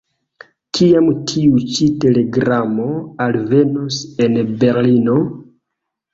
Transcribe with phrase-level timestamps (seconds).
[0.77, 2.87] Kiam tiu ĉi telegramo
[3.27, 5.21] alvenos en Berlino?